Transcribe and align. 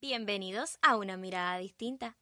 Bienvenidos 0.00 0.78
a 0.80 0.96
una 0.96 1.16
mirada 1.16 1.58
distinta. 1.58 2.16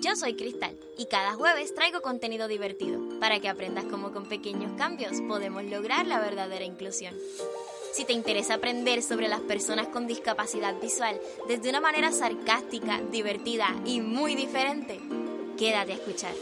Yo 0.00 0.16
soy 0.16 0.34
Cristal 0.34 0.74
y 0.96 1.04
cada 1.04 1.34
jueves 1.34 1.74
traigo 1.74 2.00
contenido 2.00 2.48
divertido 2.48 2.98
para 3.20 3.40
que 3.40 3.48
aprendas 3.50 3.84
cómo 3.84 4.10
con 4.10 4.26
pequeños 4.26 4.72
cambios 4.78 5.20
podemos 5.28 5.62
lograr 5.64 6.06
la 6.06 6.18
verdadera 6.18 6.64
inclusión. 6.64 7.14
Si 7.92 8.06
te 8.06 8.14
interesa 8.14 8.54
aprender 8.54 9.02
sobre 9.02 9.28
las 9.28 9.40
personas 9.40 9.88
con 9.88 10.06
discapacidad 10.06 10.80
visual 10.80 11.20
desde 11.46 11.68
una 11.68 11.82
manera 11.82 12.10
sarcástica, 12.10 13.02
divertida 13.12 13.68
y 13.84 14.00
muy 14.00 14.36
diferente, 14.36 14.98
quédate 15.58 15.92
a 15.92 15.96
escuchar. 15.96 16.32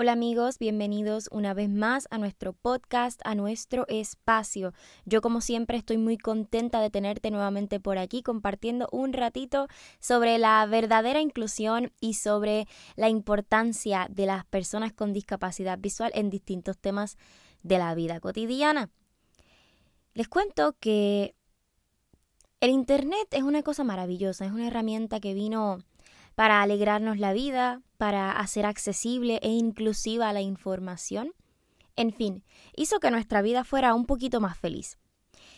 Hola 0.00 0.12
amigos, 0.12 0.60
bienvenidos 0.60 1.28
una 1.32 1.54
vez 1.54 1.68
más 1.68 2.06
a 2.12 2.18
nuestro 2.18 2.52
podcast, 2.52 3.20
a 3.24 3.34
nuestro 3.34 3.84
espacio. 3.88 4.72
Yo 5.06 5.20
como 5.20 5.40
siempre 5.40 5.76
estoy 5.76 5.98
muy 5.98 6.16
contenta 6.16 6.80
de 6.80 6.88
tenerte 6.88 7.32
nuevamente 7.32 7.80
por 7.80 7.98
aquí 7.98 8.22
compartiendo 8.22 8.88
un 8.92 9.12
ratito 9.12 9.66
sobre 9.98 10.38
la 10.38 10.64
verdadera 10.66 11.20
inclusión 11.20 11.90
y 12.00 12.14
sobre 12.14 12.68
la 12.94 13.08
importancia 13.08 14.06
de 14.08 14.26
las 14.26 14.44
personas 14.44 14.92
con 14.92 15.12
discapacidad 15.12 15.80
visual 15.80 16.12
en 16.14 16.30
distintos 16.30 16.78
temas 16.78 17.16
de 17.64 17.78
la 17.78 17.92
vida 17.96 18.20
cotidiana. 18.20 18.90
Les 20.14 20.28
cuento 20.28 20.76
que 20.78 21.34
el 22.60 22.70
Internet 22.70 23.26
es 23.32 23.42
una 23.42 23.64
cosa 23.64 23.82
maravillosa, 23.82 24.46
es 24.46 24.52
una 24.52 24.68
herramienta 24.68 25.18
que 25.18 25.34
vino 25.34 25.82
para 26.36 26.62
alegrarnos 26.62 27.18
la 27.18 27.32
vida, 27.32 27.82
para 27.98 28.32
hacer 28.32 28.64
accesible 28.64 29.40
e 29.42 29.50
inclusiva 29.50 30.32
la 30.32 30.40
información. 30.40 31.32
En 31.96 32.12
fin, 32.12 32.44
hizo 32.76 33.00
que 33.00 33.10
nuestra 33.10 33.42
vida 33.42 33.64
fuera 33.64 33.92
un 33.92 34.06
poquito 34.06 34.40
más 34.40 34.56
feliz. 34.56 34.98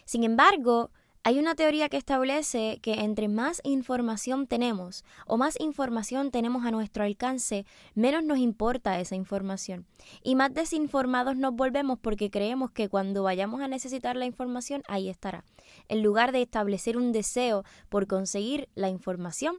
Sin 0.04 0.24
embargo, 0.24 0.90
hay 1.22 1.38
una 1.38 1.54
teoría 1.54 1.90
que 1.90 1.98
establece 1.98 2.78
que 2.80 2.94
entre 2.94 3.28
más 3.28 3.60
información 3.62 4.46
tenemos 4.46 5.04
o 5.26 5.36
más 5.36 5.60
información 5.60 6.30
tenemos 6.30 6.64
a 6.64 6.70
nuestro 6.70 7.04
alcance, 7.04 7.66
menos 7.94 8.24
nos 8.24 8.38
importa 8.38 8.98
esa 8.98 9.16
información. 9.16 9.86
Y 10.22 10.34
más 10.34 10.54
desinformados 10.54 11.36
nos 11.36 11.54
volvemos 11.54 11.98
porque 11.98 12.30
creemos 12.30 12.70
que 12.70 12.88
cuando 12.88 13.22
vayamos 13.22 13.60
a 13.60 13.68
necesitar 13.68 14.16
la 14.16 14.24
información, 14.24 14.82
ahí 14.88 15.10
estará. 15.10 15.44
En 15.88 16.02
lugar 16.02 16.32
de 16.32 16.40
establecer 16.40 16.96
un 16.96 17.12
deseo 17.12 17.64
por 17.90 18.06
conseguir 18.06 18.70
la 18.74 18.88
información, 18.88 19.58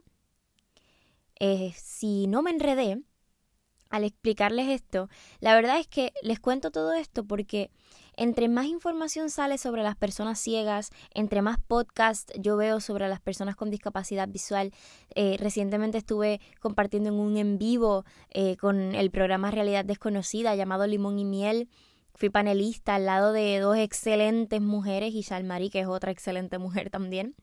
eh, 1.44 1.72
si 1.74 2.28
no 2.28 2.40
me 2.40 2.52
enredé 2.52 3.02
al 3.90 4.04
explicarles 4.04 4.68
esto, 4.68 5.08
la 5.40 5.56
verdad 5.56 5.80
es 5.80 5.88
que 5.88 6.12
les 6.22 6.38
cuento 6.38 6.70
todo 6.70 6.92
esto 6.92 7.24
porque 7.24 7.72
entre 8.16 8.48
más 8.48 8.66
información 8.66 9.28
sale 9.28 9.58
sobre 9.58 9.82
las 9.82 9.96
personas 9.96 10.38
ciegas, 10.38 10.90
entre 11.14 11.42
más 11.42 11.58
podcasts 11.58 12.32
yo 12.38 12.56
veo 12.56 12.78
sobre 12.78 13.08
las 13.08 13.20
personas 13.20 13.56
con 13.56 13.70
discapacidad 13.70 14.28
visual, 14.28 14.70
eh, 15.16 15.36
recientemente 15.40 15.98
estuve 15.98 16.40
compartiendo 16.60 17.08
en 17.08 17.16
un 17.16 17.36
en 17.36 17.58
vivo 17.58 18.04
eh, 18.30 18.56
con 18.56 18.94
el 18.94 19.10
programa 19.10 19.50
Realidad 19.50 19.84
Desconocida 19.84 20.54
llamado 20.54 20.86
Limón 20.86 21.18
y 21.18 21.24
Miel. 21.24 21.68
Fui 22.14 22.30
panelista 22.30 22.94
al 22.94 23.06
lado 23.06 23.32
de 23.32 23.58
dos 23.58 23.76
excelentes 23.76 24.60
mujeres 24.60 25.12
y 25.12 25.22
Shalmari, 25.22 25.70
que 25.70 25.80
es 25.80 25.88
otra 25.88 26.12
excelente 26.12 26.58
mujer 26.58 26.88
también. 26.88 27.34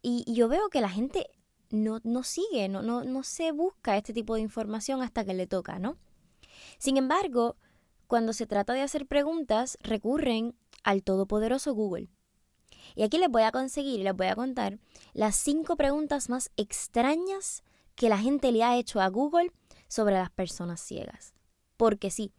y 0.00 0.32
yo 0.32 0.48
veo 0.48 0.68
que 0.68 0.80
la 0.80 0.88
gente 0.88 1.28
no, 1.72 2.00
no 2.04 2.22
sigue, 2.22 2.68
no, 2.68 2.82
no, 2.82 3.02
no 3.02 3.22
se 3.24 3.50
busca 3.50 3.96
este 3.96 4.12
tipo 4.12 4.36
de 4.36 4.42
información 4.42 5.02
hasta 5.02 5.24
que 5.24 5.34
le 5.34 5.46
toca, 5.46 5.78
¿no? 5.78 5.96
Sin 6.78 6.96
embargo, 6.96 7.56
cuando 8.06 8.34
se 8.34 8.46
trata 8.46 8.74
de 8.74 8.82
hacer 8.82 9.06
preguntas, 9.06 9.78
recurren 9.80 10.54
al 10.84 11.02
todopoderoso 11.02 11.74
Google. 11.74 12.08
Y 12.94 13.04
aquí 13.04 13.18
les 13.18 13.30
voy 13.30 13.42
a 13.42 13.52
conseguir 13.52 14.00
y 14.00 14.02
les 14.02 14.14
voy 14.14 14.26
a 14.26 14.36
contar 14.36 14.78
las 15.14 15.34
cinco 15.34 15.76
preguntas 15.76 16.28
más 16.28 16.50
extrañas 16.56 17.64
que 17.94 18.10
la 18.10 18.18
gente 18.18 18.52
le 18.52 18.64
ha 18.64 18.76
hecho 18.76 19.00
a 19.00 19.08
Google 19.08 19.50
sobre 19.88 20.14
las 20.14 20.30
personas 20.30 20.80
ciegas. 20.80 21.34
Porque 21.78 22.10
sí, 22.10 22.32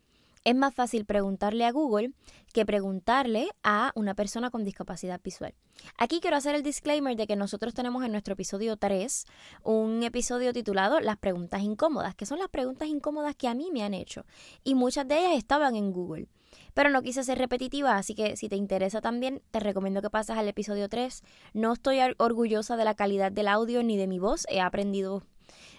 es 0.43 0.55
más 0.55 0.73
fácil 0.73 1.05
preguntarle 1.05 1.65
a 1.65 1.71
Google 1.71 2.11
que 2.53 2.65
preguntarle 2.65 3.49
a 3.63 3.91
una 3.95 4.13
persona 4.13 4.49
con 4.51 4.63
discapacidad 4.63 5.19
visual. 5.23 5.53
Aquí 5.97 6.19
quiero 6.19 6.37
hacer 6.37 6.55
el 6.55 6.63
disclaimer 6.63 7.15
de 7.15 7.27
que 7.27 7.35
nosotros 7.35 7.73
tenemos 7.73 8.03
en 8.03 8.11
nuestro 8.11 8.33
episodio 8.33 8.77
3 8.77 9.25
un 9.63 10.03
episodio 10.03 10.53
titulado 10.53 10.99
Las 10.99 11.17
preguntas 11.17 11.61
incómodas, 11.61 12.15
que 12.15 12.25
son 12.25 12.39
las 12.39 12.49
preguntas 12.49 12.87
incómodas 12.87 13.35
que 13.35 13.47
a 13.47 13.53
mí 13.53 13.69
me 13.71 13.83
han 13.83 13.93
hecho. 13.93 14.25
Y 14.63 14.75
muchas 14.75 15.07
de 15.07 15.19
ellas 15.19 15.37
estaban 15.37 15.75
en 15.75 15.91
Google. 15.91 16.27
Pero 16.73 16.89
no 16.89 17.01
quise 17.01 17.23
ser 17.23 17.39
repetitiva, 17.39 17.97
así 17.97 18.13
que 18.13 18.35
si 18.35 18.49
te 18.49 18.55
interesa 18.55 19.01
también, 19.01 19.41
te 19.51 19.59
recomiendo 19.59 20.01
que 20.01 20.09
pases 20.09 20.37
al 20.37 20.47
episodio 20.47 20.89
3. 20.89 21.23
No 21.53 21.73
estoy 21.73 21.99
orgullosa 22.17 22.77
de 22.77 22.85
la 22.85 22.95
calidad 22.95 23.31
del 23.31 23.47
audio 23.47 23.81
ni 23.81 23.97
de 23.97 24.07
mi 24.07 24.19
voz, 24.19 24.45
he 24.49 24.61
aprendido 24.61 25.23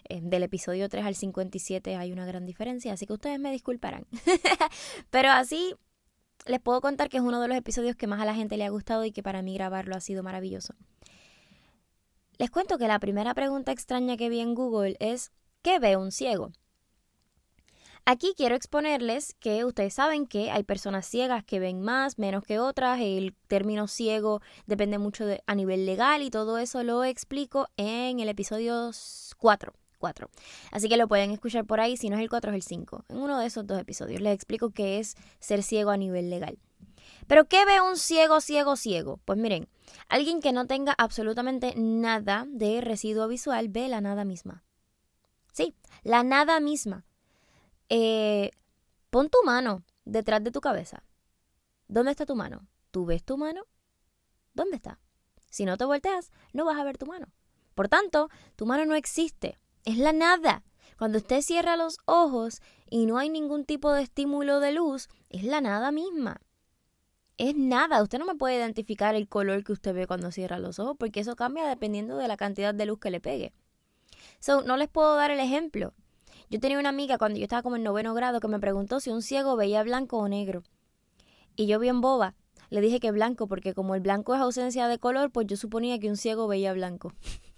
eh, 0.09 0.21
del 0.23 0.43
episodio 0.43 0.89
3 0.89 1.05
al 1.05 1.15
57 1.15 1.97
hay 1.97 2.13
una 2.13 2.27
gran 2.27 2.45
diferencia, 2.45 2.93
así 2.93 3.07
que 3.07 3.13
ustedes 3.13 3.39
me 3.39 3.51
disculparán. 3.51 4.07
Pero 5.11 5.31
así 5.31 5.75
les 6.47 6.61
puedo 6.61 6.81
contar 6.81 7.09
que 7.09 7.17
es 7.17 7.23
uno 7.23 7.41
de 7.41 7.49
los 7.49 7.57
episodios 7.57 7.97
que 7.97 8.07
más 8.07 8.21
a 8.21 8.25
la 8.25 8.35
gente 8.35 8.57
le 8.57 8.65
ha 8.65 8.71
gustado 8.71 9.05
y 9.05 9.13
que 9.13 9.23
para 9.23 9.43
mí 9.43 9.55
grabarlo 9.55 9.97
ha 9.97 10.01
sido 10.01 10.23
maravilloso. 10.23 10.75
Les 12.37 12.51
cuento 12.51 12.79
que 12.79 12.89
la 12.89 12.99
primera 12.99 13.33
pregunta 13.35 13.73
extraña 13.73 14.17
que 14.17 14.29
vi 14.29 14.41
en 14.41 14.55
Google 14.55 14.97
es 15.01 15.33
¿qué 15.63 15.79
ve 15.79 15.97
un 15.97 16.13
ciego? 16.13 16.53
Aquí 18.07 18.35
quiero 18.37 18.55
exponerles 18.55 19.35
que 19.41 19.65
ustedes 19.65 19.95
saben 19.95 20.27
que 20.27 20.51
hay 20.51 20.63
personas 20.63 21.07
ciegas 21.07 21.43
que 21.43 21.59
ven 21.59 21.81
más, 21.81 22.19
menos 22.19 22.45
que 22.45 22.59
otras, 22.59 23.01
el 23.01 23.35
término 23.49 23.89
ciego 23.89 24.43
depende 24.67 24.99
mucho 24.99 25.25
a 25.47 25.55
nivel 25.55 25.87
legal 25.87 26.21
y 26.21 26.29
todo 26.29 26.59
eso 26.59 26.83
lo 26.83 27.03
explico 27.05 27.69
en 27.79 28.21
el 28.21 28.29
episodio 28.29 28.91
4. 29.39 29.73
Así 30.71 30.89
que 30.89 30.97
lo 30.97 31.09
pueden 31.09 31.31
escuchar 31.31 31.65
por 31.65 31.81
ahí, 31.81 31.97
si 31.97 32.11
no 32.11 32.17
es 32.17 32.23
el 32.23 32.29
4 32.29 32.51
es 32.51 32.55
el 32.57 32.63
5. 32.63 33.05
En 33.09 33.19
uno 33.19 33.39
de 33.39 33.47
esos 33.47 33.67
dos 33.67 33.79
episodios 33.79 34.21
les 34.21 34.35
explico 34.35 34.71
qué 34.71 34.99
es 34.99 35.17
ser 35.41 35.63
ciego 35.63 35.91
a 35.91 35.97
nivel 35.97 36.31
legal. 36.31 36.59
Pero 37.27 37.47
¿qué 37.47 37.65
ve 37.65 37.81
un 37.81 37.97
ciego, 37.97 38.41
ciego, 38.41 38.77
ciego? 38.77 39.21
Pues 39.25 39.39
miren, 39.39 39.69
alguien 40.09 40.41
que 40.41 40.53
no 40.53 40.67
tenga 40.67 40.95
absolutamente 40.99 41.75
nada 41.77 42.47
de 42.49 42.81
residuo 42.81 43.29
visual 43.29 43.69
ve 43.69 43.89
la 43.89 44.01
nada 44.01 44.25
misma. 44.25 44.65
Sí, 45.53 45.75
la 46.03 46.23
nada 46.23 46.61
misma. 46.61 47.07
Eh, 47.89 48.51
pon 49.11 49.31
tu 49.31 49.39
mano 49.45 49.85
detrás 50.05 50.43
de 50.43 50.51
tu 50.51 50.61
cabeza. 50.61 51.05
¿Dónde 51.89 52.11
está 52.11 52.27
tu 52.27 52.35
mano? 52.35 52.67
¿Tú 52.91 53.07
ves 53.07 53.25
tu 53.25 53.37
mano? 53.37 53.63
¿Dónde 54.53 54.77
está? 54.77 55.01
Si 55.51 55.65
no 55.65 55.77
te 55.77 55.85
volteas, 55.85 56.33
no 56.53 56.65
vas 56.65 56.79
a 56.79 56.85
ver 56.85 56.99
tu 56.99 57.07
mano. 57.07 57.33
Por 57.75 57.89
tanto, 57.89 58.29
tu 58.57 58.67
mano 58.67 58.85
no 58.85 58.95
existe. 58.95 59.59
Es 59.85 59.99
la 59.99 60.13
nada. 60.13 60.63
Cuando 60.99 61.19
usted 61.19 61.43
cierra 61.43 61.77
los 61.77 61.99
ojos 62.07 62.63
y 62.89 63.05
no 63.05 63.19
hay 63.19 63.29
ningún 63.29 63.65
tipo 63.65 63.93
de 63.93 64.03
estímulo 64.03 64.61
de 64.61 64.73
luz, 64.73 65.09
es 65.29 65.45
la 65.45 65.61
nada 65.61 65.93
misma. 65.93 66.41
Es 67.37 67.55
nada. 67.55 68.03
Usted 68.03 68.19
no 68.19 68.25
me 68.25 68.35
puede 68.35 68.57
identificar 68.57 69.15
el 69.15 69.29
color 69.29 69.63
que 69.63 69.73
usted 69.73 69.95
ve 69.95 70.07
cuando 70.07 70.31
cierra 70.31 70.59
los 70.59 70.79
ojos 70.79 70.97
porque 70.99 71.21
eso 71.21 71.37
cambia 71.37 71.67
dependiendo 71.67 72.17
de 72.17 72.29
la 72.29 72.37
cantidad 72.39 72.73
de 72.73 72.87
luz 72.87 72.99
que 72.99 73.11
le 73.11 73.21
pegue. 73.21 73.53
So, 74.41 74.63
no 74.63 74.77
les 74.79 74.89
puedo 74.89 75.17
dar 75.17 75.31
el 75.31 75.41
ejemplo. 75.41 75.93
Yo 76.49 76.61
tenía 76.61 76.79
una 76.79 76.89
amiga 76.89 77.19
cuando 77.19 77.39
yo 77.39 77.45
estaba 77.45 77.63
como 77.63 77.77
en 77.77 77.83
noveno 77.83 78.15
grado 78.15 78.41
que 78.41 78.49
me 78.49 78.61
preguntó 78.61 79.01
si 79.01 79.11
un 79.11 79.21
ciego 79.21 79.57
veía 79.57 79.83
blanco 79.83 80.19
o 80.19 80.29
negro. 80.29 80.63
Y 81.57 81.67
yo 81.67 81.79
bien 81.79 82.01
boba, 82.01 82.35
le 82.71 82.81
dije 82.81 83.01
que 83.01 83.11
blanco 83.11 83.49
porque 83.49 83.75
como 83.75 83.95
el 83.95 84.01
blanco 84.01 84.35
es 84.35 84.41
ausencia 84.41 84.89
de 84.89 84.99
color, 84.99 85.31
pues 85.31 85.47
yo 85.47 85.57
suponía 85.57 85.99
que 85.99 86.09
un 86.09 86.17
ciego 86.17 86.49
veía 86.49 86.73
blanco. 86.73 87.13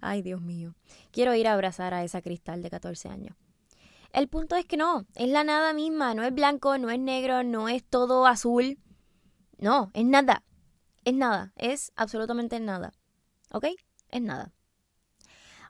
Ay, 0.00 0.22
Dios 0.22 0.40
mío. 0.40 0.74
Quiero 1.10 1.34
ir 1.34 1.48
a 1.48 1.52
abrazar 1.52 1.94
a 1.94 2.04
esa 2.04 2.22
cristal 2.22 2.62
de 2.62 2.70
14 2.70 3.08
años. 3.08 3.36
El 4.12 4.28
punto 4.28 4.54
es 4.54 4.64
que 4.64 4.76
no, 4.76 5.06
es 5.16 5.28
la 5.28 5.42
nada 5.42 5.72
misma, 5.72 6.14
no 6.14 6.22
es 6.22 6.32
blanco, 6.32 6.78
no 6.78 6.90
es 6.90 7.00
negro, 7.00 7.42
no 7.42 7.68
es 7.68 7.82
todo 7.82 8.26
azul. 8.26 8.78
No, 9.58 9.90
es 9.92 10.04
nada. 10.04 10.44
Es 11.04 11.14
nada, 11.14 11.52
es 11.56 11.92
absolutamente 11.96 12.60
nada. 12.60 12.92
¿Ok? 13.50 13.66
Es 14.10 14.22
nada. 14.22 14.52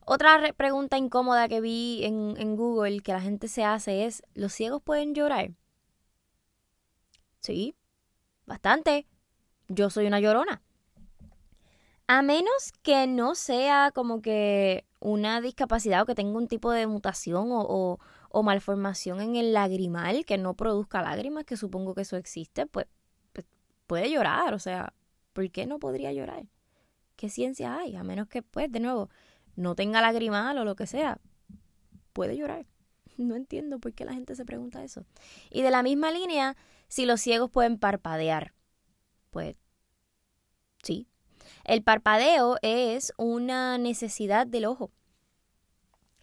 Otra 0.05 0.53
pregunta 0.53 0.99
incómoda 0.99 1.49
que 1.49 1.63
vi 1.63 2.05
en, 2.05 2.35
en 2.37 2.57
Google 2.57 3.01
que 3.01 3.13
la 3.13 3.23
gente 3.23 3.49
se 3.49 3.65
hace 3.65 4.05
es, 4.05 4.23
¿los 4.35 4.53
ciegos 4.53 4.83
pueden 4.83 5.15
llorar? 5.15 5.53
Sí, 7.41 7.75
bastante. 8.45 9.07
Yo 9.69 9.89
soy 9.89 10.07
una 10.07 10.21
llorona. 10.21 10.63
A 12.07 12.23
menos 12.23 12.73
que 12.83 13.07
no 13.07 13.35
sea 13.35 13.91
como 13.95 14.21
que 14.21 14.85
una 15.01 15.41
discapacidad 15.41 16.03
o 16.03 16.07
que 16.07 16.15
tenga 16.15 16.37
un 16.37 16.49
tipo 16.49 16.71
de 16.71 16.87
mutación 16.87 17.49
o, 17.51 17.99
malformación 18.43 19.21
en 19.21 19.37
el 19.37 19.53
lagrimal 19.53 20.25
que 20.27 20.39
no 20.39 20.55
produzca 20.55 21.03
lágrimas, 21.03 21.45
que 21.45 21.57
supongo 21.57 21.95
que 21.95 22.03
eso 22.03 22.17
existe, 22.17 22.67
pues, 22.67 22.87
pues, 23.33 23.47
puede 23.87 24.11
llorar. 24.11 24.55
O 24.55 24.59
sea, 24.59 24.93
¿por 25.33 25.51
qué 25.51 25.67
no 25.67 25.79
podría 25.79 26.13
llorar? 26.13 26.47
¿Qué 27.17 27.31
ciencia 27.31 27.77
hay? 27.79 27.97
A 27.97 28.03
menos 28.03 28.29
que, 28.29 28.43
pues, 28.43 28.71
de 28.71 28.81
nuevo, 28.81 29.09
no 29.57 29.75
tenga 29.75 30.01
lagrimal 30.01 30.59
o 30.59 30.65
lo 30.65 30.77
que 30.77 30.87
sea, 30.87 31.21
puede 32.13 32.37
llorar. 32.37 32.67
No 33.17 33.37
entiendo 33.37 33.79
por 33.79 33.93
qué 33.93 34.05
la 34.05 34.13
gente 34.13 34.35
se 34.35 34.45
pregunta 34.45 34.83
eso. 34.83 35.05
Y 35.49 35.63
de 35.63 35.71
la 35.71 35.85
misma 35.85 36.11
línea, 36.11 36.57
si 36.89 37.07
los 37.07 37.21
ciegos 37.21 37.49
pueden 37.49 37.79
parpadear 37.79 38.55
Pues 39.31 39.57
sí. 40.83 41.07
El 41.65 41.83
parpadeo 41.83 42.57
es 42.61 43.13
una 43.17 43.79
necesidad 43.79 44.47
del 44.47 44.67
ojo. 44.67 44.91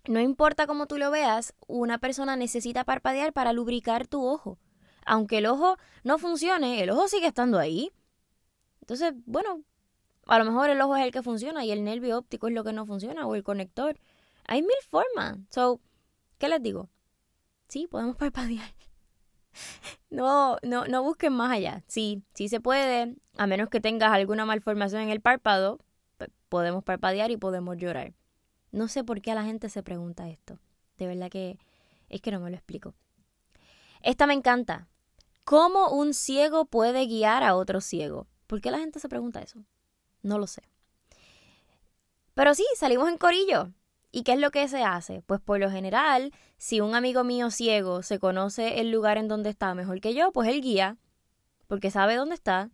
No 0.07 0.19
importa 0.19 0.67
cómo 0.67 0.87
tú 0.87 0.97
lo 0.97 1.11
veas, 1.11 1.53
una 1.67 1.97
persona 1.97 2.35
necesita 2.35 2.83
parpadear 2.83 3.33
para 3.33 3.53
lubricar 3.53 4.07
tu 4.07 4.25
ojo. 4.25 4.59
Aunque 5.05 5.39
el 5.39 5.47
ojo 5.47 5.77
no 6.03 6.19
funcione, 6.19 6.81
el 6.81 6.91
ojo 6.91 7.07
sigue 7.07 7.27
estando 7.27 7.59
ahí. 7.59 7.91
Entonces, 8.81 9.13
bueno, 9.25 9.63
a 10.27 10.37
lo 10.39 10.45
mejor 10.45 10.69
el 10.69 10.81
ojo 10.81 10.95
es 10.95 11.05
el 11.05 11.11
que 11.11 11.23
funciona 11.23 11.65
y 11.65 11.71
el 11.71 11.83
nervio 11.83 12.17
óptico 12.17 12.47
es 12.47 12.53
lo 12.53 12.63
que 12.63 12.73
no 12.73 12.85
funciona 12.85 13.25
o 13.25 13.35
el 13.35 13.43
conector. 13.43 13.99
Hay 14.47 14.61
mil 14.61 14.71
formas. 14.89 15.39
So, 15.49 15.81
¿qué 16.37 16.47
les 16.49 16.61
digo? 16.61 16.89
Sí, 17.67 17.87
podemos 17.87 18.15
parpadear. 18.17 18.73
No, 20.09 20.57
no, 20.61 20.85
no 20.85 21.03
busquen 21.03 21.33
más 21.33 21.51
allá. 21.51 21.83
Sí, 21.87 22.21
sí 22.33 22.49
se 22.49 22.59
puede, 22.59 23.15
a 23.37 23.47
menos 23.47 23.69
que 23.69 23.79
tengas 23.79 24.11
alguna 24.11 24.45
malformación 24.45 25.03
en 25.03 25.09
el 25.09 25.21
párpado, 25.21 25.79
podemos 26.49 26.83
parpadear 26.83 27.31
y 27.31 27.37
podemos 27.37 27.77
llorar. 27.77 28.13
No 28.71 28.87
sé 28.87 29.03
por 29.03 29.21
qué 29.21 29.31
a 29.31 29.35
la 29.35 29.43
gente 29.43 29.69
se 29.69 29.83
pregunta 29.83 30.29
esto. 30.29 30.59
De 30.97 31.07
verdad 31.07 31.29
que 31.29 31.57
es 32.09 32.21
que 32.21 32.31
no 32.31 32.39
me 32.39 32.49
lo 32.49 32.55
explico. 32.57 32.93
Esta 34.01 34.27
me 34.27 34.33
encanta. 34.33 34.87
¿Cómo 35.43 35.89
un 35.89 36.13
ciego 36.13 36.65
puede 36.65 37.05
guiar 37.05 37.43
a 37.43 37.55
otro 37.55 37.81
ciego? 37.81 38.27
¿Por 38.47 38.61
qué 38.61 38.71
la 38.71 38.79
gente 38.79 38.99
se 38.99 39.09
pregunta 39.09 39.41
eso? 39.41 39.63
No 40.21 40.37
lo 40.37 40.47
sé. 40.47 40.61
Pero 42.33 42.53
sí, 42.53 42.65
salimos 42.75 43.09
en 43.09 43.17
corillo. 43.17 43.71
¿Y 44.11 44.23
qué 44.23 44.33
es 44.33 44.39
lo 44.39 44.51
que 44.51 44.67
se 44.67 44.83
hace? 44.83 45.21
Pues 45.25 45.39
por 45.39 45.59
lo 45.59 45.71
general, 45.71 46.33
si 46.57 46.81
un 46.81 46.95
amigo 46.95 47.23
mío 47.23 47.49
ciego 47.49 48.03
se 48.03 48.19
conoce 48.19 48.81
el 48.81 48.91
lugar 48.91 49.17
en 49.17 49.27
donde 49.27 49.49
está 49.49 49.73
mejor 49.73 50.01
que 50.01 50.13
yo, 50.13 50.31
pues 50.31 50.49
él 50.49 50.61
guía, 50.61 50.97
porque 51.67 51.91
sabe 51.91 52.15
dónde 52.15 52.35
está. 52.35 52.69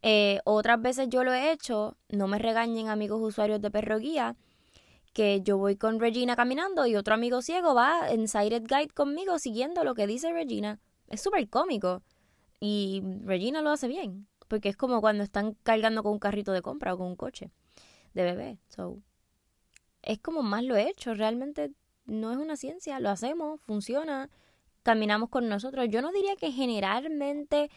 Eh, 0.00 0.40
otras 0.44 0.80
veces 0.80 1.08
yo 1.10 1.22
lo 1.24 1.32
he 1.32 1.52
hecho, 1.52 1.96
no 2.08 2.26
me 2.26 2.38
regañen 2.38 2.88
amigos 2.88 3.20
usuarios 3.22 3.60
de 3.60 3.70
perro 3.70 3.98
guía, 3.98 4.34
que 5.12 5.42
yo 5.42 5.58
voy 5.58 5.76
con 5.76 6.00
Regina 6.00 6.36
caminando 6.36 6.86
y 6.86 6.96
otro 6.96 7.14
amigo 7.14 7.42
ciego 7.42 7.74
va 7.74 8.10
en 8.10 8.26
Sighted 8.26 8.62
Guide 8.62 8.88
conmigo 8.94 9.38
siguiendo 9.38 9.84
lo 9.84 9.94
que 9.94 10.06
dice 10.06 10.32
Regina. 10.32 10.80
Es 11.08 11.20
súper 11.20 11.48
cómico. 11.50 12.02
Y 12.60 13.02
Regina 13.24 13.60
lo 13.60 13.70
hace 13.70 13.88
bien, 13.88 14.26
porque 14.48 14.70
es 14.70 14.76
como 14.76 15.00
cuando 15.00 15.22
están 15.24 15.54
cargando 15.62 16.02
con 16.02 16.12
un 16.12 16.18
carrito 16.18 16.52
de 16.52 16.62
compra 16.62 16.94
o 16.94 16.98
con 16.98 17.08
un 17.08 17.16
coche 17.16 17.50
de 18.14 18.22
bebé. 18.22 18.58
So, 18.68 19.00
es 20.02 20.18
como 20.20 20.42
más 20.42 20.64
lo 20.64 20.76
he 20.76 20.88
hecho. 20.88 21.14
Realmente 21.14 21.72
no 22.04 22.30
es 22.32 22.38
una 22.38 22.56
ciencia, 22.56 23.00
lo 23.00 23.10
hacemos, 23.10 23.60
funciona, 23.60 24.30
caminamos 24.82 25.28
con 25.28 25.48
nosotros. 25.48 25.86
Yo 25.88 26.02
no 26.02 26.12
diría 26.12 26.36
que 26.36 26.52
generalmente 26.52 27.70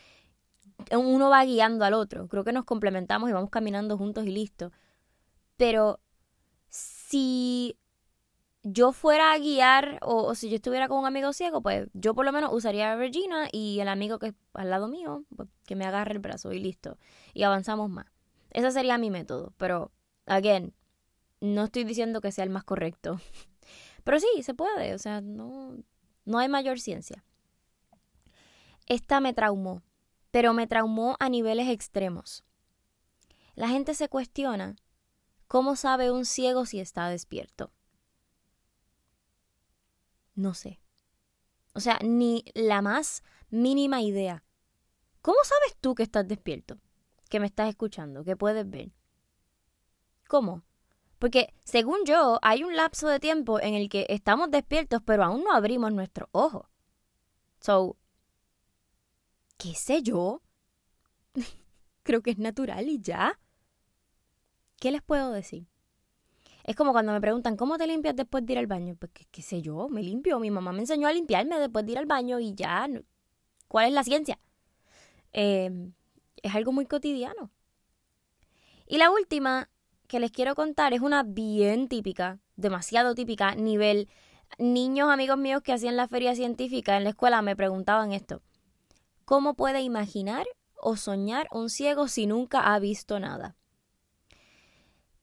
uno 0.91 1.29
va 1.29 1.45
guiando 1.45 1.85
al 1.85 1.93
otro. 1.93 2.27
Creo 2.27 2.43
que 2.43 2.53
nos 2.53 2.65
complementamos 2.65 3.29
y 3.29 3.33
vamos 3.33 3.49
caminando 3.49 3.97
juntos 3.97 4.25
y 4.25 4.31
listo. 4.31 4.71
Pero 5.57 5.99
si 6.69 7.77
yo 8.63 8.91
fuera 8.91 9.31
a 9.31 9.37
guiar 9.37 9.99
o, 10.01 10.33
si 10.35 10.49
yo 10.49 10.55
estuviera 10.55 10.87
con 10.87 10.97
un 10.97 11.05
amigo 11.05 11.31
ciego, 11.33 11.61
pues 11.61 11.87
yo 11.93 12.15
por 12.15 12.25
lo 12.25 12.31
menos 12.31 12.51
usaría 12.51 12.91
a 12.91 12.95
Regina 12.95 13.47
y 13.51 13.79
el 13.79 13.87
amigo 13.87 14.17
que 14.17 14.27
es 14.27 14.33
al 14.53 14.71
lado 14.71 14.87
mío, 14.87 15.23
pues, 15.35 15.47
que 15.65 15.75
me 15.75 15.85
agarre 15.85 16.13
el 16.13 16.19
brazo 16.19 16.51
y 16.51 16.59
listo. 16.59 16.97
Y 17.33 17.43
avanzamos 17.43 17.89
más. 17.89 18.07
Ese 18.51 18.71
sería 18.71 18.97
mi 18.97 19.11
método. 19.11 19.53
Pero, 19.57 19.91
again, 20.25 20.73
no 21.45 21.65
estoy 21.65 21.83
diciendo 21.83 22.21
que 22.21 22.31
sea 22.31 22.43
el 22.43 22.49
más 22.49 22.63
correcto. 22.63 23.19
Pero 24.03 24.19
sí, 24.19 24.43
se 24.43 24.53
puede. 24.53 24.93
O 24.93 24.99
sea, 24.99 25.21
no, 25.21 25.77
no 26.25 26.37
hay 26.39 26.49
mayor 26.49 26.79
ciencia. 26.79 27.23
Esta 28.87 29.19
me 29.19 29.33
traumó, 29.33 29.81
pero 30.29 30.53
me 30.53 30.67
traumó 30.67 31.15
a 31.19 31.27
niveles 31.27 31.69
extremos. 31.69 32.43
La 33.55 33.67
gente 33.67 33.95
se 33.95 34.09
cuestiona 34.09 34.75
¿Cómo 35.47 35.75
sabe 35.75 36.11
un 36.11 36.25
ciego 36.25 36.65
si 36.65 36.79
está 36.79 37.07
despierto? 37.09 37.71
No 40.33 40.53
sé. 40.53 40.81
O 41.73 41.79
sea, 41.79 41.99
ni 42.01 42.43
la 42.55 42.81
más 42.81 43.23
mínima 43.49 44.01
idea. 44.01 44.43
¿Cómo 45.21 45.37
sabes 45.43 45.77
tú 45.79 45.93
que 45.93 46.03
estás 46.03 46.27
despierto? 46.27 46.79
Que 47.29 47.39
me 47.39 47.45
estás 47.45 47.69
escuchando, 47.69 48.23
que 48.23 48.35
puedes 48.35 48.69
ver. 48.69 48.91
¿Cómo? 50.27 50.63
Porque 51.25 51.55
según 51.63 52.05
yo, 52.05 52.37
hay 52.43 52.63
un 52.63 52.75
lapso 52.75 53.07
de 53.07 53.19
tiempo 53.19 53.59
en 53.59 53.73
el 53.73 53.89
que 53.89 54.05
estamos 54.09 54.51
despiertos, 54.51 55.01
pero 55.03 55.23
aún 55.23 55.43
no 55.43 55.53
abrimos 55.53 55.91
nuestros 55.91 56.29
ojos. 56.31 56.67
So, 57.59 57.97
¿qué 59.57 59.73
sé 59.73 60.03
yo? 60.03 60.43
Creo 62.03 62.21
que 62.21 62.29
es 62.29 62.37
natural 62.37 62.87
y 62.87 63.01
ya. 63.01 63.39
¿Qué 64.79 64.91
les 64.91 65.01
puedo 65.01 65.31
decir? 65.31 65.65
Es 66.63 66.75
como 66.75 66.91
cuando 66.91 67.11
me 67.11 67.21
preguntan, 67.21 67.57
¿cómo 67.57 67.79
te 67.79 67.87
limpias 67.87 68.15
después 68.15 68.45
de 68.45 68.53
ir 68.53 68.59
al 68.59 68.67
baño? 68.67 68.95
Pues 68.95 69.11
qué, 69.31 69.41
sé 69.41 69.63
yo, 69.63 69.89
me 69.89 70.03
limpio. 70.03 70.39
Mi 70.39 70.51
mamá 70.51 70.73
me 70.73 70.81
enseñó 70.81 71.07
a 71.07 71.11
limpiarme 71.11 71.57
después 71.57 71.87
de 71.87 71.93
ir 71.93 71.97
al 71.97 72.05
baño 72.05 72.39
y 72.39 72.53
ya. 72.53 72.87
¿Cuál 73.67 73.87
es 73.87 73.93
la 73.93 74.03
ciencia? 74.03 74.37
Em, 75.31 75.91
es 76.43 76.53
algo 76.53 76.71
muy 76.71 76.85
cotidiano. 76.85 77.49
Y 78.85 78.99
la 78.99 79.09
última 79.09 79.71
que 80.07 80.19
les 80.19 80.31
quiero 80.31 80.55
contar 80.55 80.93
es 80.93 81.01
una 81.01 81.23
bien 81.23 81.87
típica, 81.87 82.39
demasiado 82.55 83.15
típica, 83.15 83.55
nivel 83.55 84.09
niños 84.57 85.09
amigos 85.09 85.37
míos 85.37 85.61
que 85.61 85.73
hacían 85.73 85.95
la 85.95 86.07
feria 86.07 86.35
científica 86.35 86.97
en 86.97 87.03
la 87.03 87.09
escuela 87.11 87.41
me 87.41 87.55
preguntaban 87.55 88.11
esto. 88.13 88.41
¿Cómo 89.25 89.55
puede 89.55 89.81
imaginar 89.81 90.45
o 90.77 90.95
soñar 90.97 91.47
un 91.51 91.69
ciego 91.69 92.07
si 92.07 92.27
nunca 92.27 92.73
ha 92.73 92.79
visto 92.79 93.19
nada? 93.19 93.55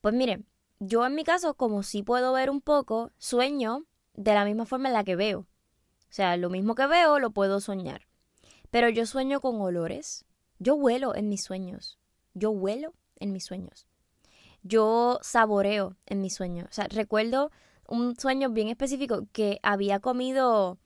Pues 0.01 0.15
miren, 0.15 0.47
yo 0.81 1.07
en 1.07 1.15
mi 1.15 1.23
caso, 1.23 1.55
como 1.55 1.85
sí 1.85 2.03
puedo 2.03 2.33
ver 2.33 2.51
un 2.51 2.61
poco, 2.61 3.13
sueño 3.19 3.87
de 4.15 4.35
la 4.35 4.45
misma 4.45 4.67
forma 4.67 4.89
en 4.89 4.95
la 4.95 5.05
que 5.05 5.15
veo. 5.15 5.41
O 5.41 6.15
sea, 6.15 6.37
lo 6.37 6.51
mismo 6.51 6.75
que 6.75 6.87
veo 6.87 7.19
lo 7.21 7.31
puedo 7.31 7.61
soñar. 7.61 8.09
Pero 8.71 8.89
yo 8.89 9.07
sueño 9.07 9.41
con 9.41 9.61
olores. 9.61 10.25
Yo 10.59 10.75
huelo 10.75 11.15
en 11.15 11.29
mis 11.29 11.45
sueños. 11.45 11.99
Yo 12.35 12.51
huelo 12.51 12.95
en 13.17 13.33
mis 13.33 13.45
sueños. 13.45 13.87
Yo 14.63 15.19
saboreo 15.23 15.97
en 16.07 16.21
mis 16.21 16.35
sueños. 16.35 16.69
O 16.71 16.73
sea, 16.73 16.87
recuerdo 16.89 17.51
un 17.89 18.17
sueño 18.17 18.51
bien 18.51 18.69
específico 18.69 19.27
que 19.33 19.59
había 19.63 20.01
comido, 20.01 20.79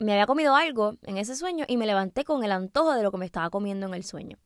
me 0.00 0.12
había 0.12 0.26
comido 0.26 0.54
algo 0.56 0.96
en 1.02 1.18
ese 1.18 1.36
sueño 1.36 1.64
y 1.68 1.76
me 1.76 1.86
levanté 1.86 2.24
con 2.24 2.44
el 2.44 2.52
antojo 2.52 2.94
de 2.94 3.02
lo 3.02 3.10
que 3.10 3.18
me 3.18 3.26
estaba 3.26 3.50
comiendo 3.50 3.86
en 3.86 3.94
el 3.94 4.04
sueño. 4.04 4.38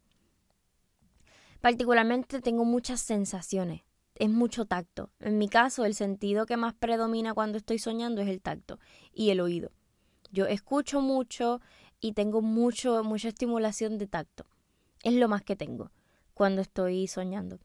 Particularmente 1.60 2.40
tengo 2.40 2.64
muchas 2.64 3.00
sensaciones 3.00 3.82
es 4.18 4.30
mucho 4.30 4.66
tacto. 4.66 5.10
En 5.20 5.38
mi 5.38 5.48
caso, 5.48 5.84
el 5.84 5.94
sentido 5.94 6.46
que 6.46 6.56
más 6.56 6.74
predomina 6.74 7.34
cuando 7.34 7.58
estoy 7.58 7.78
soñando 7.78 8.20
es 8.20 8.28
el 8.28 8.40
tacto 8.40 8.78
y 9.12 9.30
el 9.30 9.40
oído. 9.40 9.70
Yo 10.30 10.46
escucho 10.46 11.00
mucho 11.00 11.60
y 12.00 12.12
tengo 12.12 12.42
mucho, 12.42 13.02
mucha 13.04 13.28
estimulación 13.28 13.98
de 13.98 14.06
tacto. 14.06 14.44
Es 15.02 15.14
lo 15.14 15.28
más 15.28 15.42
que 15.42 15.56
tengo 15.56 15.90
cuando 16.34 16.60
estoy 16.60 17.06
soñando. 17.06 17.58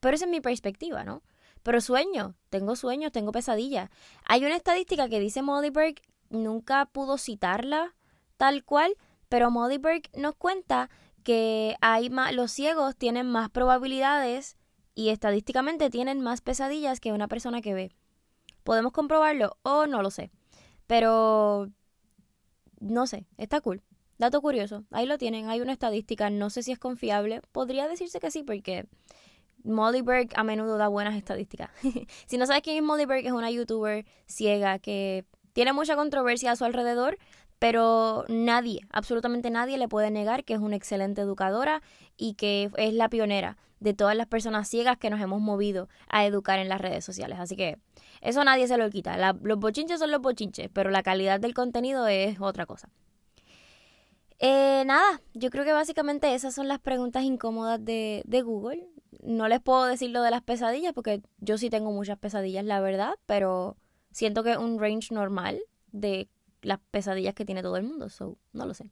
Pero 0.00 0.14
esa 0.14 0.24
es 0.24 0.30
mi 0.30 0.40
perspectiva, 0.40 1.04
¿no? 1.04 1.22
Pero 1.62 1.80
sueño, 1.80 2.34
tengo 2.50 2.76
sueños, 2.76 3.12
tengo 3.12 3.32
pesadillas. 3.32 3.90
Hay 4.24 4.44
una 4.44 4.56
estadística 4.56 5.08
que 5.08 5.20
dice 5.20 5.42
Berg, 5.42 5.96
nunca 6.30 6.86
pudo 6.86 7.18
citarla 7.18 7.94
tal 8.36 8.64
cual, 8.64 8.94
pero 9.28 9.50
Berg 9.50 10.02
nos 10.16 10.34
cuenta 10.36 10.88
que 11.24 11.76
hay 11.80 12.10
más, 12.10 12.32
los 12.32 12.50
ciegos 12.52 12.96
tienen 12.96 13.26
más 13.26 13.50
probabilidades 13.50 14.56
y 14.94 15.10
estadísticamente 15.10 15.90
tienen 15.90 16.20
más 16.20 16.40
pesadillas 16.40 17.00
que 17.00 17.12
una 17.12 17.28
persona 17.28 17.60
que 17.60 17.74
ve. 17.74 17.96
¿Podemos 18.64 18.92
comprobarlo 18.92 19.56
o 19.62 19.86
no 19.86 20.02
lo 20.02 20.10
sé? 20.10 20.30
Pero 20.86 21.68
no 22.80 23.06
sé, 23.06 23.26
está 23.36 23.60
cool. 23.60 23.82
Dato 24.18 24.40
curioso, 24.40 24.84
ahí 24.90 25.06
lo 25.06 25.18
tienen, 25.18 25.48
hay 25.48 25.60
una 25.60 25.72
estadística, 25.72 26.30
no 26.30 26.50
sé 26.50 26.62
si 26.62 26.72
es 26.72 26.78
confiable, 26.78 27.40
podría 27.52 27.86
decirse 27.86 28.18
que 28.18 28.30
sí 28.32 28.42
porque 28.42 28.88
Molly 29.64 30.02
Berg 30.02 30.30
a 30.36 30.44
menudo 30.44 30.78
da 30.78 30.88
buenas 30.88 31.16
estadísticas. 31.16 31.70
si 32.26 32.38
no 32.38 32.46
sabes 32.46 32.62
quién 32.62 32.76
es 32.76 32.82
Molly 32.82 33.06
Berg, 33.06 33.26
es 33.26 33.32
una 33.32 33.50
youtuber 33.50 34.04
ciega 34.26 34.78
que 34.78 35.24
tiene 35.52 35.72
mucha 35.72 35.96
controversia 35.96 36.52
a 36.52 36.56
su 36.56 36.64
alrededor, 36.64 37.18
pero 37.58 38.24
nadie, 38.28 38.80
absolutamente 38.90 39.50
nadie 39.50 39.78
le 39.78 39.88
puede 39.88 40.10
negar 40.10 40.44
que 40.44 40.54
es 40.54 40.60
una 40.60 40.76
excelente 40.76 41.22
educadora 41.22 41.82
y 42.16 42.34
que 42.34 42.70
es 42.76 42.94
la 42.94 43.08
pionera 43.08 43.56
de 43.80 43.94
todas 43.94 44.16
las 44.16 44.26
personas 44.26 44.68
ciegas 44.68 44.98
que 44.98 45.10
nos 45.10 45.20
hemos 45.20 45.40
movido 45.40 45.88
a 46.08 46.24
educar 46.24 46.58
en 46.58 46.68
las 46.68 46.80
redes 46.80 47.04
sociales. 47.04 47.38
Así 47.38 47.56
que 47.56 47.78
eso 48.20 48.42
nadie 48.44 48.66
se 48.66 48.76
lo 48.76 48.88
quita. 48.90 49.16
los 49.42 49.58
bochinches 49.58 49.98
son 49.98 50.10
los 50.10 50.20
bochinches, 50.20 50.68
pero 50.72 50.90
la 50.90 51.02
calidad 51.02 51.40
del 51.40 51.54
contenido 51.54 52.06
es 52.06 52.40
otra 52.40 52.66
cosa. 52.66 52.88
Eh, 54.40 54.84
nada, 54.86 55.20
yo 55.34 55.50
creo 55.50 55.64
que 55.64 55.72
básicamente 55.72 56.34
esas 56.34 56.54
son 56.54 56.68
las 56.68 56.78
preguntas 56.78 57.24
incómodas 57.24 57.84
de, 57.84 58.22
de 58.26 58.42
Google. 58.42 58.88
No 59.22 59.48
les 59.48 59.60
puedo 59.60 59.84
decir 59.84 60.10
lo 60.10 60.22
de 60.22 60.30
las 60.30 60.42
pesadillas 60.42 60.92
porque 60.92 61.22
yo 61.38 61.58
sí 61.58 61.70
tengo 61.70 61.90
muchas 61.90 62.18
pesadillas, 62.18 62.64
la 62.64 62.80
verdad, 62.80 63.14
pero 63.26 63.76
siento 64.12 64.44
que 64.44 64.52
es 64.52 64.58
un 64.58 64.78
range 64.78 65.12
normal 65.12 65.60
de 65.90 66.28
las 66.62 66.78
pesadillas 66.90 67.34
que 67.34 67.44
tiene 67.44 67.62
todo 67.62 67.76
el 67.76 67.84
mundo, 67.84 68.08
so 68.08 68.38
no 68.52 68.66
lo 68.66 68.74
sé. 68.74 68.90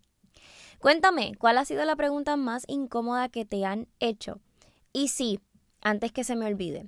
Cuéntame, 0.78 1.32
¿cuál 1.38 1.58
ha 1.58 1.64
sido 1.64 1.84
la 1.84 1.96
pregunta 1.96 2.36
más 2.36 2.64
incómoda 2.68 3.28
que 3.28 3.44
te 3.44 3.64
han 3.64 3.88
hecho? 3.98 4.40
Y 4.92 5.08
sí, 5.08 5.40
antes 5.80 6.12
que 6.12 6.24
se 6.24 6.36
me 6.36 6.46
olvide, 6.46 6.86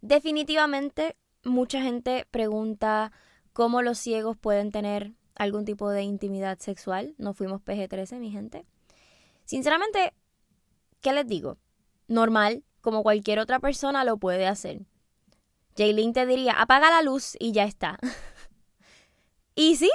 definitivamente 0.00 1.16
mucha 1.44 1.80
gente 1.82 2.26
pregunta 2.30 3.12
cómo 3.52 3.82
los 3.82 3.98
ciegos 3.98 4.36
pueden 4.36 4.70
tener 4.70 5.12
algún 5.38 5.64
tipo 5.64 5.90
de 5.90 6.02
intimidad 6.02 6.58
sexual. 6.58 7.14
No 7.18 7.32
fuimos 7.32 7.62
PG-13, 7.62 8.18
mi 8.18 8.30
gente. 8.30 8.66
Sinceramente, 9.44 10.12
¿qué 11.00 11.12
les 11.12 11.26
digo? 11.26 11.56
Normal, 12.08 12.64
como 12.80 13.02
cualquier 13.02 13.38
otra 13.38 13.60
persona 13.60 14.04
lo 14.04 14.18
puede 14.18 14.46
hacer. 14.46 14.82
Jaylin 15.76 16.12
te 16.12 16.26
diría, 16.26 16.52
apaga 16.52 16.90
la 16.90 17.02
luz 17.02 17.36
y 17.38 17.52
ya 17.52 17.64
está. 17.64 17.98
y 19.54 19.76
sí, 19.76 19.90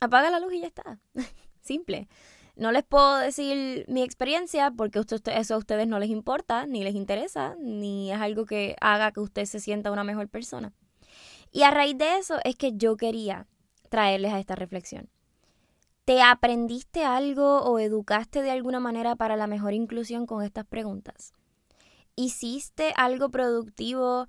apaga 0.00 0.30
la 0.30 0.40
luz 0.40 0.54
y 0.54 0.60
ya 0.60 0.66
está. 0.66 0.98
Simple. 1.60 2.08
No 2.56 2.72
les 2.72 2.84
puedo 2.84 3.16
decir 3.16 3.84
mi 3.88 4.02
experiencia 4.02 4.70
porque 4.70 4.98
eso 4.98 5.54
a 5.54 5.58
ustedes 5.58 5.86
no 5.86 5.98
les 5.98 6.10
importa, 6.10 6.66
ni 6.66 6.82
les 6.82 6.94
interesa, 6.94 7.56
ni 7.58 8.12
es 8.12 8.20
algo 8.20 8.44
que 8.44 8.76
haga 8.80 9.12
que 9.12 9.20
usted 9.20 9.44
se 9.44 9.60
sienta 9.60 9.90
una 9.90 10.04
mejor 10.04 10.28
persona. 10.28 10.72
Y 11.52 11.62
a 11.62 11.70
raíz 11.70 11.96
de 11.96 12.18
eso 12.18 12.38
es 12.44 12.56
que 12.56 12.72
yo 12.76 12.96
quería 12.96 13.46
traerles 13.90 14.32
a 14.32 14.38
esta 14.38 14.54
reflexión. 14.54 15.10
¿Te 16.06 16.22
aprendiste 16.22 17.04
algo 17.04 17.60
o 17.62 17.78
educaste 17.78 18.40
de 18.40 18.50
alguna 18.50 18.80
manera 18.80 19.16
para 19.16 19.36
la 19.36 19.46
mejor 19.46 19.74
inclusión 19.74 20.26
con 20.26 20.42
estas 20.42 20.64
preguntas? 20.64 21.34
¿Hiciste 22.16 22.94
algo 22.96 23.28
productivo 23.30 24.26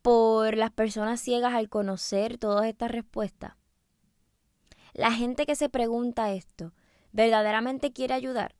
por 0.00 0.56
las 0.56 0.70
personas 0.70 1.20
ciegas 1.20 1.54
al 1.54 1.68
conocer 1.68 2.38
todas 2.38 2.66
estas 2.66 2.90
respuestas? 2.90 3.52
La 4.94 5.12
gente 5.12 5.46
que 5.46 5.54
se 5.54 5.68
pregunta 5.68 6.32
esto, 6.32 6.72
¿verdaderamente 7.12 7.92
quiere 7.92 8.14
ayudar? 8.14 8.56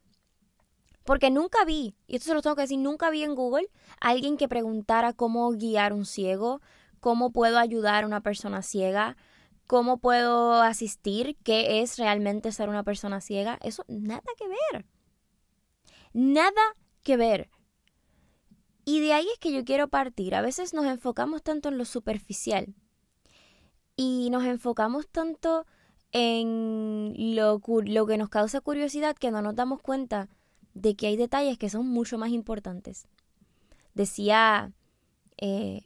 Porque 1.05 1.31
nunca 1.31 1.65
vi, 1.65 1.97
y 2.07 2.17
esto 2.17 2.29
se 2.29 2.35
lo 2.35 2.43
tengo 2.43 2.57
que 2.57 2.63
decir, 2.63 2.79
nunca 2.79 3.11
vi 3.11 3.25
en 3.25 3.35
Google 3.35 3.69
alguien 4.01 4.37
que 4.37 4.49
preguntara 4.49 5.13
cómo 5.13 5.51
guiar 5.51 5.93
un 5.93 6.07
ciego, 6.07 6.61
cómo 7.01 7.33
puedo 7.33 7.59
ayudar 7.59 8.05
a 8.05 8.07
una 8.07 8.21
persona 8.21 8.63
ciega, 8.63 9.17
cómo 9.73 9.97
puedo 9.97 10.61
asistir, 10.61 11.39
qué 11.45 11.81
es 11.81 11.97
realmente 11.99 12.53
ser 12.53 12.69
una 12.69 12.83
persona 12.83 13.23
ciega. 13.23 13.59
Eso 13.63 13.87
nada 13.89 14.21
que 14.37 14.47
ver. 14.47 14.85
Nada 16.13 16.61
que 17.03 17.17
ver. 17.17 17.49
Y 18.85 19.01
de 19.01 19.15
ahí 19.15 19.27
es 19.33 19.39
que 19.39 19.51
yo 19.51 19.65
quiero 19.65 19.89
partir. 19.89 20.35
A 20.35 20.43
veces 20.43 20.75
nos 20.75 20.85
enfocamos 20.85 21.43
tanto 21.43 21.71
en 21.71 21.79
lo 21.79 21.87
superficial 21.87 22.75
y 23.97 24.29
nos 24.29 24.45
enfocamos 24.45 25.09
tanto 25.09 25.65
en 26.11 27.35
lo, 27.35 27.63
lo, 27.67 28.07
que 28.07 28.19
nos 28.19 28.29
causa 28.29 28.61
curiosidad 28.61 29.17
que 29.17 29.31
no 29.31 29.41
nos 29.41 29.55
damos 29.55 29.81
cuenta 29.81 30.29
de 30.75 30.97
que 30.97 31.07
hay 31.07 31.17
detalles 31.17 31.57
que 31.57 31.71
son 31.71 31.89
mucho 31.89 32.19
más 32.19 32.29
importantes. 32.29 33.09
Decía 33.95 34.75
eh, 35.39 35.81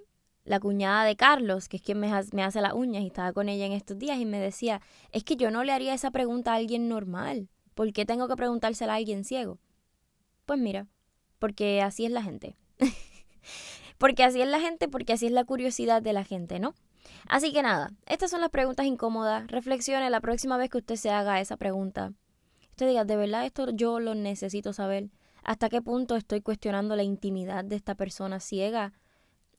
la 0.47 0.61
cuñada 0.61 1.05
de 1.05 1.17
Carlos, 1.17 1.69
que 1.69 1.77
es 1.77 1.83
quien 1.83 1.99
me, 1.99 2.13
hace 2.13 2.61
las 2.61 2.73
uñas 2.73 3.03
y 3.03 3.09
estaba 3.09 3.33
con 3.33 3.49
ella 3.49 3.67
en 3.67 3.73
estos 3.73 3.99
días 3.99 4.19
y 4.19 4.25
me 4.25 4.39
decía, 4.39 4.81
es 5.13 5.25
que 5.25 5.37
yo 5.37 5.51
no 5.51 5.65
le 5.65 5.73
haría 5.73 5.93
esa 5.93 6.13
pregunta 6.13 6.53
a 6.53 6.57
alguien 6.57 6.89
normal. 6.89 7.49
¿Por 7.75 7.93
qué 7.93 8.07
tengo 8.07 8.29
que 8.29 8.37
preguntársela 8.37 8.95
a 8.95 8.97
alguien 8.97 9.25
ciego? 9.25 9.59
Pues 10.47 10.59
mira, 10.59 10.87
porque 11.41 11.83
así 11.83 12.07
es 12.07 12.13
la 12.13 12.23
gente. 12.23 12.57
porque 13.99 14.23
así 14.23 14.41
es 14.41 14.49
la 14.49 14.61
gente, 14.61 14.89
porque 14.89 15.13
así 15.13 15.27
es 15.27 15.33
la 15.33 15.45
curiosidad 15.45 16.01
de 16.01 16.13
la 16.13 16.25
gente, 16.25 16.61
¿no? 16.61 16.75
Así 17.29 17.53
que 17.53 17.63
nada, 17.63 17.91
estas 18.07 18.31
son 18.31 18.41
las 18.41 18.51
preguntas 18.51 18.87
incómodas. 18.87 19.49
Reflexione 19.49 20.09
la 20.11 20.21
próxima 20.21 20.57
vez 20.57 20.71
que 20.71 20.79
usted 20.79 20.97
se 20.97 21.11
haga 21.11 21.41
esa 21.41 21.57
pregunta. 21.57 22.13
Usted 22.71 22.87
diga, 22.87 23.05
de 23.05 23.17
verdad 23.17 23.45
esto 23.45 23.71
yo 23.71 23.99
lo 23.99 24.15
necesito 24.15 24.73
saber. 24.73 25.11
¿Hasta 25.43 25.69
qué 25.69 25.83
punto 25.83 26.15
estoy 26.15 26.41
cuestionando 26.41 26.95
la 26.95 27.03
intimidad 27.03 27.65
de 27.65 27.77
esta 27.77 27.97
persona 27.97 28.39
ciega? 28.39 28.93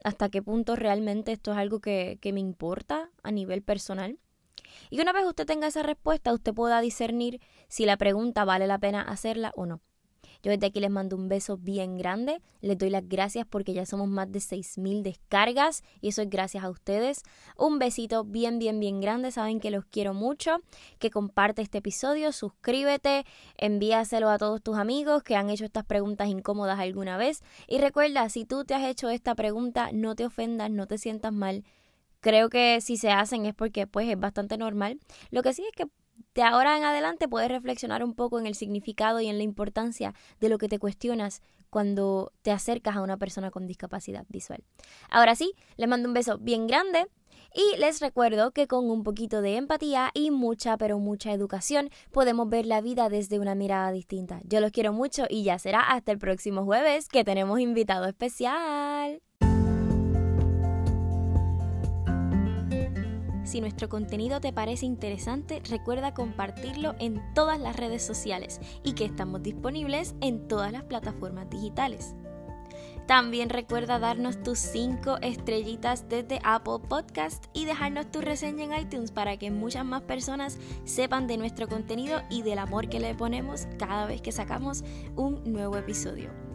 ¿Hasta 0.07 0.29
qué 0.29 0.41
punto 0.41 0.77
realmente 0.77 1.33
esto 1.33 1.51
es 1.51 1.57
algo 1.57 1.81
que, 1.81 2.17
que 2.21 2.31
me 2.31 2.39
importa 2.39 3.09
a 3.23 3.31
nivel 3.31 3.61
personal? 3.61 4.19
Y 4.89 5.01
una 5.01 5.11
vez 5.11 5.25
usted 5.25 5.45
tenga 5.45 5.67
esa 5.67 5.83
respuesta, 5.83 6.31
usted 6.33 6.53
pueda 6.53 6.79
discernir 6.79 7.41
si 7.67 7.85
la 7.85 7.97
pregunta 7.97 8.45
vale 8.45 8.67
la 8.67 8.79
pena 8.79 9.01
hacerla 9.01 9.51
o 9.57 9.65
no. 9.65 9.81
Yo 10.43 10.51
desde 10.51 10.67
aquí 10.67 10.79
les 10.79 10.89
mando 10.89 11.15
un 11.15 11.29
beso 11.29 11.57
bien 11.57 11.97
grande. 11.97 12.41
Les 12.61 12.77
doy 12.77 12.89
las 12.89 13.07
gracias 13.07 13.45
porque 13.49 13.73
ya 13.73 13.85
somos 13.85 14.07
más 14.07 14.31
de 14.31 14.39
6.000 14.39 15.01
descargas 15.01 15.83
y 16.01 16.09
eso 16.09 16.21
es 16.21 16.29
gracias 16.29 16.63
a 16.63 16.69
ustedes. 16.69 17.23
Un 17.57 17.79
besito 17.79 18.23
bien, 18.23 18.59
bien, 18.59 18.79
bien 18.79 19.01
grande. 19.01 19.31
Saben 19.31 19.59
que 19.59 19.71
los 19.71 19.85
quiero 19.85 20.13
mucho. 20.13 20.57
Que 20.99 21.09
comparte 21.09 21.61
este 21.61 21.79
episodio, 21.79 22.31
suscríbete, 22.31 23.25
envíaselo 23.57 24.29
a 24.29 24.37
todos 24.37 24.61
tus 24.61 24.77
amigos 24.77 25.23
que 25.23 25.35
han 25.35 25.49
hecho 25.49 25.65
estas 25.65 25.85
preguntas 25.85 26.27
incómodas 26.27 26.79
alguna 26.79 27.17
vez. 27.17 27.41
Y 27.67 27.79
recuerda, 27.79 28.29
si 28.29 28.45
tú 28.45 28.65
te 28.65 28.73
has 28.73 28.83
hecho 28.83 29.09
esta 29.09 29.35
pregunta, 29.35 29.89
no 29.93 30.15
te 30.15 30.25
ofendas, 30.25 30.71
no 30.71 30.87
te 30.87 30.97
sientas 30.97 31.33
mal. 31.33 31.63
Creo 32.19 32.49
que 32.49 32.81
si 32.81 32.97
se 32.97 33.11
hacen 33.11 33.45
es 33.45 33.53
porque 33.53 33.87
pues 33.87 34.09
es 34.09 34.19
bastante 34.19 34.57
normal. 34.57 34.99
Lo 35.29 35.43
que 35.43 35.53
sí 35.53 35.63
es 35.63 35.71
que 35.75 35.87
de 36.33 36.43
ahora 36.43 36.77
en 36.77 36.83
adelante 36.83 37.27
puedes 37.27 37.49
reflexionar 37.49 38.03
un 38.03 38.13
poco 38.13 38.39
en 38.39 38.47
el 38.47 38.55
significado 38.55 39.19
y 39.19 39.27
en 39.27 39.37
la 39.37 39.43
importancia 39.43 40.13
de 40.39 40.49
lo 40.49 40.57
que 40.57 40.69
te 40.69 40.79
cuestionas 40.79 41.41
cuando 41.69 42.31
te 42.41 42.51
acercas 42.51 42.95
a 42.95 43.01
una 43.01 43.17
persona 43.17 43.51
con 43.51 43.67
discapacidad 43.67 44.25
visual. 44.29 44.63
Ahora 45.09 45.35
sí, 45.35 45.53
les 45.75 45.89
mando 45.89 46.07
un 46.07 46.13
beso 46.13 46.37
bien 46.37 46.67
grande 46.67 47.07
y 47.53 47.77
les 47.77 48.01
recuerdo 48.01 48.51
que 48.51 48.67
con 48.67 48.89
un 48.89 49.03
poquito 49.03 49.41
de 49.41 49.57
empatía 49.57 50.11
y 50.13 50.31
mucha, 50.31 50.77
pero 50.77 50.99
mucha 50.99 51.31
educación 51.31 51.89
podemos 52.11 52.49
ver 52.49 52.65
la 52.65 52.81
vida 52.81 53.09
desde 53.09 53.39
una 53.39 53.55
mirada 53.55 53.91
distinta. 53.91 54.41
Yo 54.43 54.59
los 54.59 54.71
quiero 54.71 54.93
mucho 54.93 55.25
y 55.29 55.43
ya 55.43 55.57
será 55.59 55.81
hasta 55.81 56.11
el 56.11 56.19
próximo 56.19 56.65
jueves 56.65 57.07
que 57.07 57.23
tenemos 57.23 57.59
invitado 57.59 58.05
especial. 58.05 59.21
Si 63.47 63.61
nuestro 63.61 63.87
contenido 63.87 64.41
te 64.41 64.51
parece 64.51 64.85
interesante, 64.85 65.61
recuerda 65.69 66.13
compartirlo 66.13 66.95
en 66.99 67.23
todas 67.33 67.57
las 67.57 67.77
redes 67.77 68.05
sociales 68.05 68.59
y 68.83 68.91
que 68.91 69.05
estamos 69.05 69.41
disponibles 69.41 70.15
en 70.19 70.49
todas 70.49 70.73
las 70.73 70.83
plataformas 70.83 71.49
digitales. 71.49 72.13
También 73.05 73.47
recuerda 73.47 73.99
darnos 73.99 74.43
tus 74.43 74.59
5 74.59 75.19
estrellitas 75.21 76.09
desde 76.09 76.41
Apple 76.43 76.79
Podcast 76.89 77.45
y 77.53 77.63
dejarnos 77.63 78.11
tu 78.11 78.19
reseña 78.19 78.65
en 78.65 78.85
iTunes 78.85 79.11
para 79.11 79.37
que 79.37 79.49
muchas 79.49 79.85
más 79.85 80.01
personas 80.01 80.57
sepan 80.83 81.25
de 81.25 81.37
nuestro 81.37 81.69
contenido 81.69 82.23
y 82.29 82.41
del 82.41 82.59
amor 82.59 82.89
que 82.89 82.99
le 82.99 83.15
ponemos 83.15 83.65
cada 83.79 84.07
vez 84.07 84.21
que 84.21 84.33
sacamos 84.33 84.83
un 85.15 85.41
nuevo 85.45 85.77
episodio. 85.77 86.46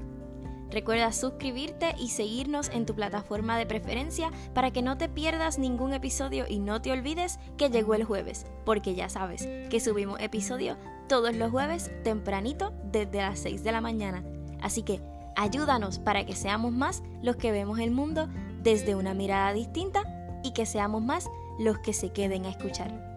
Recuerda 0.72 1.12
suscribirte 1.12 1.94
y 1.98 2.08
seguirnos 2.08 2.70
en 2.70 2.86
tu 2.86 2.94
plataforma 2.94 3.58
de 3.58 3.66
preferencia 3.66 4.30
para 4.54 4.70
que 4.70 4.80
no 4.80 4.96
te 4.96 5.08
pierdas 5.08 5.58
ningún 5.58 5.92
episodio 5.92 6.46
y 6.48 6.60
no 6.60 6.80
te 6.80 6.90
olvides 6.92 7.38
que 7.58 7.68
llegó 7.68 7.94
el 7.94 8.04
jueves, 8.04 8.46
porque 8.64 8.94
ya 8.94 9.10
sabes 9.10 9.46
que 9.68 9.80
subimos 9.80 10.18
episodio 10.20 10.78
todos 11.08 11.36
los 11.36 11.50
jueves 11.50 11.90
tempranito 12.04 12.72
desde 12.90 13.18
las 13.18 13.38
6 13.40 13.62
de 13.62 13.72
la 13.72 13.82
mañana. 13.82 14.24
Así 14.62 14.82
que 14.82 15.02
ayúdanos 15.36 15.98
para 15.98 16.24
que 16.24 16.34
seamos 16.34 16.72
más 16.72 17.02
los 17.22 17.36
que 17.36 17.52
vemos 17.52 17.78
el 17.78 17.90
mundo 17.90 18.28
desde 18.62 18.94
una 18.94 19.12
mirada 19.12 19.52
distinta 19.52 20.04
y 20.42 20.54
que 20.54 20.64
seamos 20.64 21.02
más 21.02 21.28
los 21.58 21.78
que 21.80 21.92
se 21.92 22.12
queden 22.12 22.46
a 22.46 22.50
escuchar. 22.50 23.11